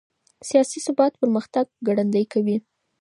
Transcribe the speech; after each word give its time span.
سياسي 0.49 0.79
ثبات 0.85 1.13
پرمختګ 1.21 1.65
ګړندی 1.87 2.23
کوي. 2.33 2.57